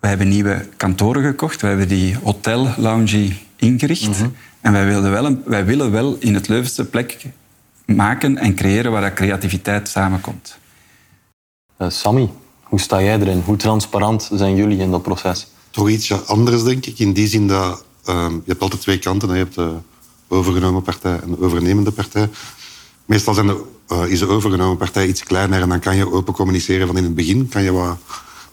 We 0.00 0.08
hebben 0.08 0.28
nieuwe 0.28 0.68
kantoren 0.76 1.22
gekocht. 1.22 1.60
We 1.60 1.66
hebben 1.66 1.88
die 1.88 2.16
hotel 2.22 2.68
lounge 2.76 3.32
ingericht. 3.56 4.06
Mm 4.06 4.12
-hmm. 4.12 4.34
En 4.60 4.72
wij, 4.72 4.86
wilden 4.86 5.10
wel 5.10 5.24
een, 5.24 5.42
wij 5.44 5.64
willen 5.64 5.90
wel 5.90 6.16
in 6.18 6.34
het 6.34 6.48
Leuvense 6.48 6.84
plek 6.84 7.24
maken 7.84 8.38
en 8.38 8.54
creëren 8.54 8.92
waar 8.92 9.02
dat 9.02 9.14
creativiteit 9.14 9.88
samenkomt. 9.88 10.58
Uh, 11.78 11.88
Sammy, 11.90 12.30
hoe 12.62 12.80
sta 12.80 13.02
jij 13.02 13.20
erin? 13.20 13.42
Hoe 13.44 13.56
transparant 13.56 14.30
zijn 14.32 14.56
jullie 14.56 14.78
in 14.78 14.90
dat 14.90 15.02
proces? 15.02 15.46
Toch 15.70 15.88
iets 15.88 16.26
anders, 16.26 16.62
denk 16.64 16.86
ik. 16.86 16.98
In 16.98 17.12
die 17.12 17.26
zin 17.26 17.48
dat 17.48 17.85
uh, 18.08 18.26
je 18.28 18.42
hebt 18.50 18.62
altijd 18.62 18.80
twee 18.80 18.98
kanten. 18.98 19.28
Je 19.28 19.34
hebt 19.34 19.54
de 19.54 19.72
overgenomen 20.28 20.82
partij 20.82 21.20
en 21.20 21.30
de 21.30 21.40
overnemende 21.40 21.90
partij. 21.90 22.30
Meestal 23.04 23.34
zijn 23.34 23.46
de, 23.46 23.62
uh, 23.92 24.10
is 24.10 24.18
de 24.18 24.28
overgenomen 24.28 24.76
partij 24.76 25.06
iets 25.06 25.22
kleiner 25.22 25.60
en 25.60 25.68
dan 25.68 25.80
kan 25.80 25.96
je 25.96 26.12
open 26.12 26.34
communiceren 26.34 26.86
van 26.86 26.96
in 26.96 27.04
het 27.04 27.14
begin. 27.14 27.48
Kan 27.48 27.62
je, 27.62 27.72
wat, 27.72 27.98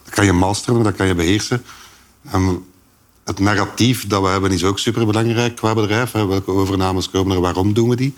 dat 0.04 0.14
kan 0.14 0.24
je 0.24 0.32
masteren, 0.32 0.82
dat 0.82 0.96
kan 0.96 1.06
je 1.06 1.14
beheersen. 1.14 1.64
Um, 2.34 2.64
het 3.24 3.38
narratief 3.38 4.06
dat 4.06 4.22
we 4.22 4.28
hebben 4.28 4.52
is 4.52 4.64
ook 4.64 4.78
superbelangrijk 4.78 5.56
qua 5.56 5.74
bedrijf. 5.74 6.12
Hè. 6.12 6.26
Welke 6.26 6.50
overnames 6.50 7.10
komen 7.10 7.36
er, 7.36 7.42
waarom 7.42 7.72
doen 7.72 7.88
we 7.88 7.96
die? 7.96 8.14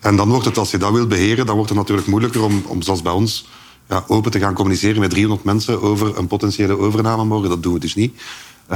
En 0.00 0.16
dan 0.16 0.28
wordt 0.28 0.44
het, 0.44 0.58
als 0.58 0.70
je 0.70 0.78
dat 0.78 0.92
wil 0.92 1.06
beheren, 1.06 1.46
dan 1.46 1.54
wordt 1.54 1.70
het 1.70 1.78
natuurlijk 1.78 2.08
moeilijker 2.08 2.42
om, 2.42 2.62
om 2.66 2.82
zoals 2.82 3.02
bij 3.02 3.12
ons, 3.12 3.48
ja, 3.88 4.04
open 4.06 4.30
te 4.30 4.38
gaan 4.38 4.54
communiceren 4.54 5.00
met 5.00 5.10
300 5.10 5.44
mensen 5.44 5.82
over 5.82 6.18
een 6.18 6.26
potentiële 6.26 6.78
overname 6.78 7.24
morgen. 7.24 7.48
Dat 7.48 7.62
doen 7.62 7.72
we 7.72 7.80
dus 7.80 7.94
niet. 7.94 8.20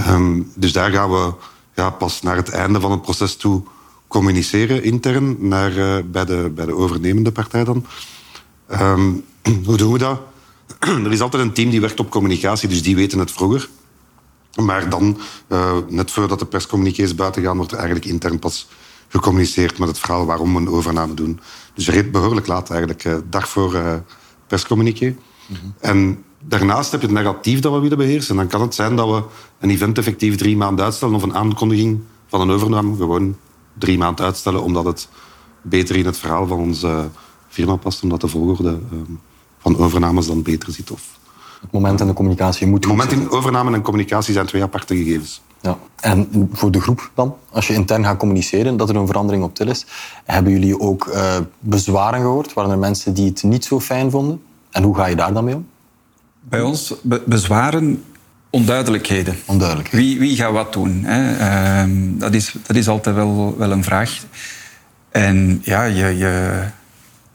Um, 0.09 0.53
dus 0.55 0.73
daar 0.73 0.91
gaan 0.91 1.11
we 1.11 1.33
ja, 1.75 1.91
pas 1.91 2.23
naar 2.23 2.37
het 2.37 2.49
einde 2.49 2.81
van 2.81 2.91
het 2.91 3.03
proces 3.03 3.37
toe 3.37 3.63
communiceren 4.11 4.83
intern 4.83 5.37
naar, 5.49 5.77
uh, 5.77 5.97
bij, 6.05 6.25
de, 6.25 6.53
bij 6.55 6.67
de 6.67 6.75
overnemende 6.75 7.33
partij 7.33 7.65
dan. 7.65 7.87
Um, 8.73 9.25
hoe 9.67 9.77
doen 9.77 9.93
we 9.93 9.99
dat? 9.99 10.21
er 11.05 11.13
is 11.13 11.21
altijd 11.21 11.43
een 11.43 11.53
team 11.53 11.71
die 11.71 11.81
werkt 11.81 12.01
op 12.01 12.11
communicatie, 12.11 12.69
dus 12.69 12.83
die 12.83 12.97
weten 12.97 13.19
het 13.19 13.31
vroeger. 13.31 13.69
Maar 14.55 14.89
dan, 14.89 15.19
uh, 15.49 15.77
net 15.89 16.11
voordat 16.11 16.39
de 16.39 16.47
perscommuniqués 16.47 17.15
buiten 17.15 17.43
gaan, 17.43 17.57
wordt 17.57 17.73
er 17.73 17.79
eigenlijk 17.79 18.07
intern 18.07 18.39
pas 18.39 18.69
gecommuniceerd 19.09 19.79
met 19.79 19.89
het 19.89 19.99
verhaal 19.99 20.27
waarom 20.27 20.55
we 20.55 20.61
een 20.61 20.69
overname 20.69 21.15
doen. 21.15 21.41
Dus 21.75 21.87
je 21.87 21.93
reed 21.93 22.13
behoorlijk 22.13 22.47
laat 22.47 22.71
eigenlijk, 22.71 23.05
uh, 23.05 23.17
dag 23.29 23.49
voor 23.49 24.03
perscommuniqué. 24.47 25.17
Mm 25.47 25.57
-hmm. 25.57 25.75
En 25.81 26.25
daarnaast 26.41 26.91
heb 26.91 27.01
je 27.01 27.07
het 27.07 27.17
narratief 27.17 27.61
dat 27.61 27.73
we 27.73 27.79
willen 27.79 27.99
beheersen. 27.99 28.37
Dan 28.37 28.47
kan 28.47 28.61
het 28.61 28.75
zijn 28.75 28.97
dat 28.97 29.09
we 29.09 29.23
een 29.59 29.71
event 29.71 29.99
effectief 29.99 30.37
drie 30.37 30.57
maanden 30.57 30.85
uitstellen 30.85 31.15
of 31.15 31.23
een 31.23 31.35
aankondiging 31.35 32.01
van 32.27 32.41
een 32.41 32.51
overname 32.51 32.97
gewoon 32.97 33.37
drie 33.79 33.99
maanden 33.99 34.25
uitstellen, 34.25 34.63
omdat 34.63 34.85
het 34.85 35.09
beter 35.63 35.97
in 35.97 36.07
het 36.07 36.19
verhaal 36.19 36.47
van 36.47 36.59
onze 36.59 37.09
firma 37.49 37.77
past, 37.77 38.03
omdat 38.03 38.21
de 38.21 38.29
volgorde 38.29 38.79
van 39.59 39.77
overnames 39.77 40.27
dan 40.27 40.43
beter 40.43 40.73
zit. 40.73 40.91
Of 40.91 41.19
het 41.61 41.73
moment 41.73 42.01
en 42.01 42.07
de 42.07 42.13
communicatie 42.13 42.67
moet 42.67 42.85
Het 42.85 42.93
moment 42.93 43.13
in 43.13 43.31
overname 43.31 43.73
en 43.73 43.83
communicatie 43.83 44.33
zijn 44.33 44.47
twee 44.47 44.63
aparte 44.63 44.97
gegevens. 44.97 45.43
Ja. 45.61 45.79
En 46.01 46.49
voor 46.53 46.71
de 46.71 46.81
groep 46.81 47.11
dan, 47.15 47.35
als 47.51 47.67
je 47.67 47.75
intern 47.75 48.05
gaat 48.05 48.19
communiceren 48.19 48.77
dat 48.77 48.89
er 48.89 48.97
een 48.97 49.07
verandering 49.07 49.45
op 49.45 49.55
til 49.55 49.69
is, 49.69 49.87
hebben 50.25 50.53
jullie 50.53 50.81
ook 50.81 51.07
uh, 51.07 51.37
bezwaren 51.59 52.21
gehoord? 52.21 52.53
Waren 52.53 52.71
er 52.71 52.79
mensen 52.79 53.15
die 53.15 53.29
het 53.29 53.43
niet 53.43 53.65
zo 53.65 53.81
fijn 53.81 54.11
vonden? 54.11 54.43
En 54.71 54.83
hoe 54.83 54.95
ga 54.95 55.07
je 55.07 55.17
daar 55.17 55.33
dan 55.33 55.45
mee 55.45 55.55
om? 55.55 55.67
Bij 56.41 56.61
ons 56.61 56.95
be 57.03 57.23
bezwaren 57.27 58.05
onduidelijkheden. 58.51 59.37
Onduidelijkheden. 59.47 60.07
Wie, 60.07 60.19
wie 60.19 60.37
gaat 60.37 60.53
wat 60.53 60.73
doen? 60.73 61.05
Hè? 61.05 61.37
Uh, 61.85 62.19
dat, 62.19 62.35
is, 62.35 62.55
dat 62.67 62.77
is 62.77 62.89
altijd 62.89 63.17
wel, 63.17 63.55
wel 63.59 63.71
een 63.71 63.85
vraag. 63.85 64.19
En 65.11 65.61
ja, 65.65 65.85
je, 65.85 66.17
je 66.17 66.65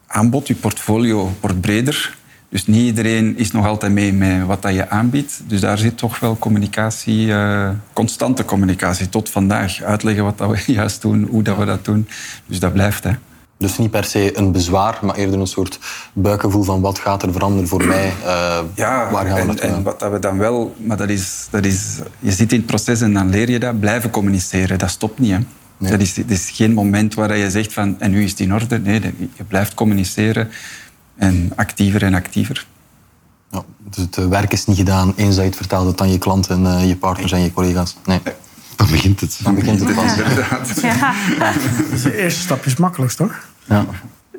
aanbod, 0.07 0.47
je 0.47 0.55
portfolio 0.55 1.31
wordt 1.39 1.62
breder. 1.62 2.17
Dus 2.50 2.67
niet 2.67 2.85
iedereen 2.85 3.38
is 3.38 3.51
nog 3.51 3.65
altijd 3.65 3.91
mee 3.91 4.13
met 4.13 4.45
wat 4.45 4.62
dat 4.62 4.74
je 4.74 4.89
aanbiedt. 4.89 5.41
Dus 5.47 5.59
daar 5.59 5.77
zit 5.77 5.97
toch 5.97 6.19
wel 6.19 6.38
communicatie, 6.38 7.27
uh, 7.27 7.69
constante 7.93 8.45
communicatie 8.45 9.09
tot 9.09 9.29
vandaag. 9.29 9.81
Uitleggen 9.81 10.24
wat 10.24 10.38
dat 10.38 10.50
we 10.50 10.71
juist 10.74 11.01
doen, 11.01 11.27
hoe 11.29 11.43
dat 11.43 11.57
we 11.57 11.65
dat 11.65 11.85
doen. 11.85 12.07
Dus 12.45 12.59
dat 12.59 12.74
blijft. 12.74 13.03
Hè. 13.03 13.12
Dus 13.65 13.77
niet 13.77 13.91
per 13.91 14.03
se 14.03 14.38
een 14.38 14.51
bezwaar, 14.51 15.00
maar 15.01 15.15
eerder 15.15 15.39
een 15.39 15.48
soort 15.48 15.79
buikgevoel 16.13 16.63
van 16.63 16.81
wat 16.81 17.00
gaat 17.00 17.24
er 17.24 17.31
veranderen 17.31 17.67
voor 17.67 17.86
mij? 17.86 18.13
Uh, 18.24 18.60
ja, 18.75 19.12
waar 19.12 19.25
gaan 19.25 19.48
we 19.48 19.62
en, 19.62 19.75
en 19.75 19.84
wat 19.84 20.00
dat 20.00 20.12
we 20.12 20.19
dan 20.19 20.38
wel... 20.38 20.75
Maar 20.77 20.98
dat 20.98 21.10
is, 21.10 21.48
dat 21.50 21.65
is... 21.65 22.00
Je 22.19 22.31
zit 22.31 22.51
in 22.51 22.57
het 22.57 22.67
proces 22.67 23.01
en 23.01 23.13
dan 23.13 23.29
leer 23.29 23.50
je 23.50 23.60
dat. 23.60 23.79
Blijven 23.79 24.10
communiceren, 24.10 24.77
dat 24.77 24.89
stopt 24.89 25.19
niet. 25.19 25.31
Hè. 25.31 25.38
Nee. 25.77 25.91
Dat, 25.91 26.01
is, 26.01 26.13
dat 26.13 26.29
is 26.29 26.50
geen 26.50 26.74
moment 26.74 27.13
waar 27.13 27.38
je 27.38 27.50
zegt 27.50 27.74
van... 27.74 28.00
En 28.00 28.12
nu 28.12 28.24
is 28.24 28.31
het 28.31 28.39
in 28.39 28.53
orde. 28.53 28.79
Nee, 28.79 29.01
je 29.36 29.43
blijft 29.43 29.74
communiceren. 29.74 30.50
En 31.15 31.51
actiever 31.55 32.03
en 32.03 32.13
actiever. 32.13 32.65
Ja, 33.51 33.63
dus 33.89 34.03
het 34.03 34.15
werk 34.15 34.53
is 34.53 34.65
niet 34.65 34.77
gedaan 34.77 35.13
eens 35.15 35.36
dat 35.36 35.43
je 35.43 35.50
het 35.50 35.55
vertelt 35.55 35.88
het 35.88 36.01
aan 36.01 36.12
je 36.12 36.17
klanten, 36.17 36.63
uh, 36.63 36.88
je 36.88 36.95
partners 36.95 37.31
en 37.31 37.41
je 37.41 37.53
collega's. 37.53 37.95
Nee. 38.05 38.19
Dan 38.75 38.88
begint 38.88 39.20
het. 39.20 39.39
Dan 39.44 39.55
begint 39.55 39.79
het 39.79 39.96
pas. 39.96 40.15
Ja. 40.82 41.13
Ja. 41.39 41.53
Dus 41.89 42.01
de 42.01 42.17
eerste 42.17 42.41
stap 42.41 42.65
is 42.65 42.72
het 42.72 42.79
makkelijkst, 42.79 43.17
toch? 43.17 43.34
Ja. 43.63 43.86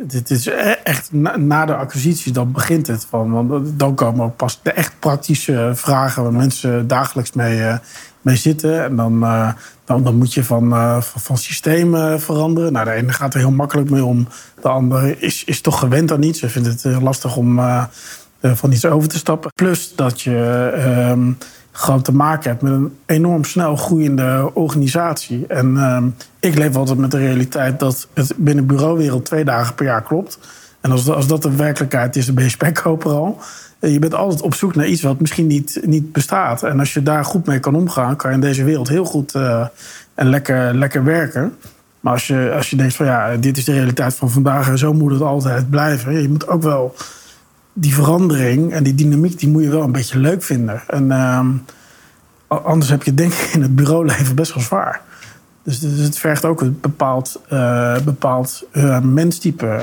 Dit 0.00 0.30
is 0.30 0.46
echt 0.84 1.12
na, 1.12 1.36
na, 1.36 1.66
de 1.66 1.74
acquisitie, 1.74 2.32
dan 2.32 2.52
begint 2.52 2.86
het. 2.86 3.06
Van, 3.10 3.30
want 3.30 3.78
dan 3.78 3.94
komen 3.94 4.24
ook 4.24 4.36
pas 4.36 4.60
de 4.62 4.72
echt 4.72 4.92
praktische 4.98 5.70
vragen 5.74 6.22
waar 6.22 6.32
mensen 6.32 6.86
dagelijks 6.86 7.32
mee, 7.32 7.58
uh, 7.58 7.76
mee 8.20 8.36
zitten. 8.36 8.84
En 8.84 8.96
dan, 8.96 9.22
uh, 9.22 9.52
dan, 9.84 10.02
dan, 10.02 10.16
moet 10.16 10.34
je 10.34 10.44
van, 10.44 10.72
uh, 10.72 11.00
van, 11.00 11.20
van 11.20 11.38
systemen 11.38 12.20
veranderen. 12.20 12.72
Nou, 12.72 12.84
de 12.84 12.92
ene 12.92 13.12
gaat 13.12 13.34
er 13.34 13.40
heel 13.40 13.50
makkelijk 13.50 13.90
mee 13.90 14.04
om. 14.04 14.28
De 14.62 14.68
andere 14.68 15.18
is, 15.18 15.44
is 15.44 15.60
toch 15.60 15.78
gewend 15.78 16.12
aan 16.12 16.22
iets. 16.22 16.38
Ze 16.38 16.48
vinden 16.48 16.72
het 16.72 17.02
lastig 17.02 17.36
om 17.36 17.60
van 18.40 18.72
iets 18.72 18.84
over 18.84 19.08
te 19.08 19.18
stappen. 19.18 19.50
Plus 19.54 19.92
dat 19.94 20.20
je 20.20 20.72
um, 21.10 21.38
gewoon 21.76 22.02
te 22.02 22.12
maken 22.12 22.50
hebt 22.50 22.62
met 22.62 22.72
een 22.72 22.96
enorm 23.06 23.44
snel 23.44 23.76
groeiende 23.76 24.50
organisatie. 24.54 25.46
En 25.46 25.76
um, 25.76 26.14
ik 26.40 26.54
leef 26.54 26.76
altijd 26.76 26.98
met 26.98 27.10
de 27.10 27.18
realiteit 27.18 27.78
dat 27.80 28.08
het 28.14 28.32
binnen 28.36 28.66
bureauwereld 28.66 29.24
twee 29.24 29.44
dagen 29.44 29.74
per 29.74 29.84
jaar 29.84 30.02
klopt. 30.02 30.38
En 30.80 30.90
als, 30.90 31.08
als 31.08 31.26
dat 31.26 31.42
de 31.42 31.56
werkelijkheid 31.56 32.16
is, 32.16 32.26
dan 32.26 32.34
ben 32.34 32.44
je 32.44 32.50
spekkoper 32.50 33.10
al. 33.10 33.38
Je 33.80 33.98
bent 33.98 34.14
altijd 34.14 34.42
op 34.42 34.54
zoek 34.54 34.74
naar 34.74 34.86
iets 34.86 35.02
wat 35.02 35.20
misschien 35.20 35.46
niet, 35.46 35.80
niet 35.84 36.12
bestaat. 36.12 36.62
En 36.62 36.78
als 36.78 36.94
je 36.94 37.02
daar 37.02 37.24
goed 37.24 37.46
mee 37.46 37.60
kan 37.60 37.74
omgaan, 37.74 38.16
kan 38.16 38.30
je 38.30 38.36
in 38.36 38.42
deze 38.42 38.64
wereld 38.64 38.88
heel 38.88 39.04
goed 39.04 39.34
uh, 39.34 39.66
en 40.14 40.28
lekker, 40.28 40.74
lekker 40.74 41.04
werken. 41.04 41.56
Maar 42.00 42.12
als 42.12 42.26
je, 42.26 42.52
als 42.56 42.70
je 42.70 42.76
denkt 42.76 42.94
van 42.94 43.06
ja, 43.06 43.36
dit 43.36 43.56
is 43.56 43.64
de 43.64 43.72
realiteit 43.72 44.14
van 44.14 44.30
vandaag 44.30 44.68
en 44.68 44.78
zo 44.78 44.92
moet 44.92 45.12
het 45.12 45.22
altijd 45.22 45.70
blijven. 45.70 46.22
Je 46.22 46.28
moet 46.28 46.48
ook 46.48 46.62
wel 46.62 46.94
die 47.78 47.94
verandering 47.94 48.72
en 48.72 48.82
die 48.82 48.94
dynamiek, 48.94 49.38
die 49.38 49.48
moet 49.48 49.62
je 49.62 49.68
wel 49.68 49.82
een 49.82 49.92
beetje 49.92 50.18
leuk 50.18 50.42
vinden. 50.42 50.82
En 50.86 51.04
uh, 51.06 51.46
anders 52.64 52.90
heb 52.90 53.02
je 53.02 53.14
denk 53.14 53.32
ik 53.32 53.50
in 53.52 53.62
het 53.62 53.74
bureauleven 53.74 54.34
best 54.34 54.54
wel 54.54 54.62
zwaar. 54.62 55.02
Dus, 55.62 55.78
dus 55.78 55.98
het 55.98 56.18
vergt 56.18 56.44
ook 56.44 56.60
een 56.60 56.78
bepaald, 56.80 57.40
uh, 57.52 57.98
bepaald 58.00 58.64
uh, 58.72 59.00
menstype. 59.00 59.82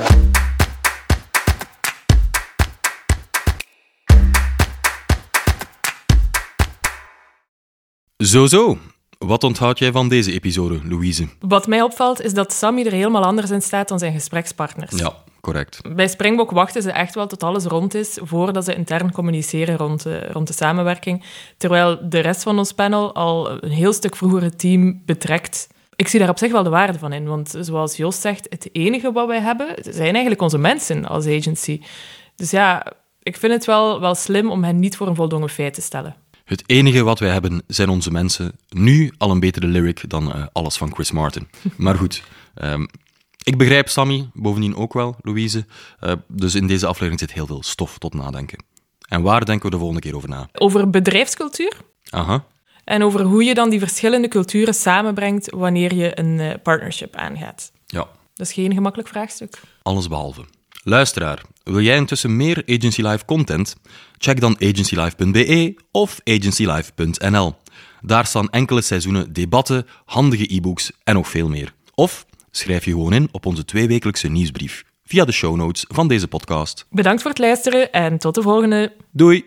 Zo, 8.16 8.46
zo. 8.46 8.78
Wat 9.18 9.44
onthoud 9.44 9.78
jij 9.78 9.92
van 9.92 10.08
deze 10.08 10.32
episode, 10.32 10.80
Louise? 10.88 11.28
Wat 11.40 11.66
mij 11.66 11.82
opvalt, 11.82 12.20
is 12.20 12.34
dat 12.34 12.52
Sammy 12.52 12.84
er 12.84 12.92
helemaal 12.92 13.24
anders 13.24 13.50
in 13.50 13.62
staat 13.62 13.88
dan 13.88 13.98
zijn 13.98 14.12
gesprekspartners. 14.12 14.98
Ja, 14.98 15.14
correct. 15.44 15.80
Bij 15.94 16.08
Springbok 16.08 16.50
wachten 16.50 16.82
ze 16.82 16.90
echt 16.90 17.14
wel 17.14 17.26
tot 17.26 17.42
alles 17.42 17.64
rond 17.64 17.94
is 17.94 18.18
voordat 18.22 18.64
ze 18.64 18.74
intern 18.74 19.12
communiceren 19.12 19.76
rond 19.76 20.02
de, 20.02 20.26
rond 20.32 20.46
de 20.46 20.52
samenwerking. 20.52 21.24
Terwijl 21.56 22.08
de 22.08 22.18
rest 22.18 22.42
van 22.42 22.58
ons 22.58 22.72
panel 22.72 23.14
al 23.14 23.62
een 23.62 23.70
heel 23.70 23.92
stuk 23.92 24.16
vroeger 24.16 24.42
het 24.42 24.58
team 24.58 25.02
betrekt. 25.04 25.68
Ik 25.96 26.08
zie 26.08 26.18
daar 26.18 26.28
op 26.28 26.38
zich 26.38 26.52
wel 26.52 26.62
de 26.62 26.70
waarde 26.70 26.98
van 26.98 27.12
in, 27.12 27.26
want 27.26 27.54
zoals 27.60 27.96
Joost 27.96 28.20
zegt, 28.20 28.46
het 28.48 28.68
enige 28.72 29.12
wat 29.12 29.26
wij 29.26 29.40
hebben 29.40 29.66
zijn 29.80 30.12
eigenlijk 30.12 30.42
onze 30.42 30.58
mensen 30.58 31.04
als 31.04 31.26
agency. 31.26 31.80
Dus 32.36 32.50
ja, 32.50 32.92
ik 33.22 33.36
vind 33.36 33.52
het 33.52 33.64
wel, 33.64 34.00
wel 34.00 34.14
slim 34.14 34.50
om 34.50 34.64
hen 34.64 34.78
niet 34.78 34.96
voor 34.96 35.06
een 35.06 35.14
voldongen 35.14 35.48
feit 35.48 35.74
te 35.74 35.80
stellen. 35.80 36.16
Het 36.44 36.62
enige 36.66 37.02
wat 37.02 37.18
wij 37.18 37.30
hebben 37.30 37.62
zijn 37.66 37.88
onze 37.88 38.10
mensen. 38.10 38.52
Nu 38.68 39.12
al 39.18 39.30
een 39.30 39.40
betere 39.40 39.66
lyric 39.66 40.10
dan 40.10 40.36
uh, 40.36 40.46
alles 40.52 40.76
van 40.76 40.94
Chris 40.94 41.10
Martin. 41.10 41.48
Maar 41.76 41.94
goed, 41.94 42.22
um, 42.62 42.86
ik 43.44 43.58
begrijp 43.58 43.88
Sammy 43.88 44.28
bovendien 44.32 44.76
ook 44.76 44.92
wel, 44.92 45.16
Louise. 45.20 45.66
Uh, 46.00 46.12
dus 46.28 46.54
in 46.54 46.66
deze 46.66 46.86
aflevering 46.86 47.20
zit 47.20 47.32
heel 47.32 47.46
veel 47.46 47.62
stof 47.62 47.98
tot 47.98 48.14
nadenken. 48.14 48.64
En 49.08 49.22
waar 49.22 49.44
denken 49.44 49.64
we 49.64 49.70
de 49.70 49.78
volgende 49.78 50.02
keer 50.02 50.16
over 50.16 50.28
na? 50.28 50.48
Over 50.52 50.90
bedrijfscultuur. 50.90 51.76
Aha. 52.10 52.44
En 52.84 53.02
over 53.02 53.20
hoe 53.20 53.44
je 53.44 53.54
dan 53.54 53.70
die 53.70 53.78
verschillende 53.78 54.28
culturen 54.28 54.74
samenbrengt 54.74 55.50
wanneer 55.50 55.94
je 55.94 56.18
een 56.18 56.38
uh, 56.38 56.54
partnership 56.62 57.16
aangaat. 57.16 57.72
Ja. 57.86 58.08
Dat 58.34 58.46
is 58.46 58.52
geen 58.52 58.74
gemakkelijk 58.74 59.08
vraagstuk. 59.08 59.60
Alles 59.82 60.08
behalve. 60.08 60.44
Luisteraar, 60.82 61.42
wil 61.62 61.80
jij 61.80 61.96
intussen 61.96 62.36
meer 62.36 62.62
Agency 62.66 63.02
Live 63.02 63.24
content? 63.24 63.76
Check 64.18 64.40
dan 64.40 64.56
agencylive.be 64.60 65.74
of 65.90 66.20
agencylive.nl. 66.24 67.54
Daar 68.00 68.26
staan 68.26 68.50
enkele 68.50 68.80
seizoenen 68.80 69.32
debatten, 69.32 69.86
handige 70.04 70.54
e-books 70.54 70.92
en 71.04 71.14
nog 71.14 71.28
veel 71.28 71.48
meer. 71.48 71.74
Of 71.94 72.26
Schrijf 72.56 72.84
je 72.84 72.90
gewoon 72.90 73.12
in 73.12 73.28
op 73.32 73.46
onze 73.46 73.64
tweewekelijkse 73.64 74.28
nieuwsbrief 74.28 74.84
via 75.04 75.24
de 75.24 75.32
show 75.32 75.56
notes 75.56 75.84
van 75.88 76.08
deze 76.08 76.28
podcast. 76.28 76.86
Bedankt 76.90 77.22
voor 77.22 77.30
het 77.30 77.40
luisteren 77.40 77.92
en 77.92 78.18
tot 78.18 78.34
de 78.34 78.42
volgende. 78.42 78.92
Doei! 79.12 79.46